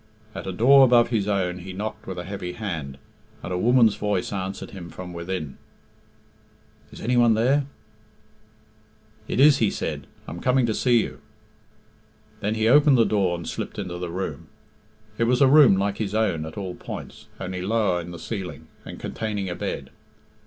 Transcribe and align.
At 0.33 0.47
a 0.47 0.51
door 0.51 0.83
above 0.83 1.09
his 1.09 1.27
own 1.27 1.59
he 1.59 1.73
knocked 1.73 2.07
with 2.07 2.17
a 2.17 2.23
heavy 2.23 2.53
hand, 2.53 2.97
and 3.43 3.53
a 3.53 3.55
woman's 3.59 3.93
voice 3.97 4.33
answered 4.33 4.71
him 4.71 4.89
from 4.89 5.13
within 5.13 5.59
"Is 6.91 6.99
any 6.99 7.15
one 7.15 7.35
there?" 7.35 7.67
"It 9.27 9.39
is!," 9.39 9.59
he 9.59 9.69
said. 9.69 10.07
"I 10.27 10.31
am 10.31 10.39
coming 10.39 10.65
to 10.65 10.73
see 10.73 11.03
you." 11.03 11.21
Then 12.39 12.55
he 12.55 12.67
opened 12.67 12.97
the 12.97 13.05
door 13.05 13.35
and 13.37 13.47
slipped 13.47 13.77
into 13.77 13.99
the 13.99 14.09
room. 14.09 14.47
It 15.19 15.25
was 15.25 15.39
a 15.39 15.45
room 15.47 15.77
like 15.77 15.99
his 15.99 16.15
own 16.15 16.47
at 16.47 16.57
all 16.57 16.73
points, 16.73 17.27
only 17.39 17.61
lower 17.61 18.01
in 18.01 18.09
the 18.09 18.17
ceiling, 18.17 18.65
and 18.83 18.99
containing 18.99 19.49
a 19.49 19.55
bed. 19.55 19.91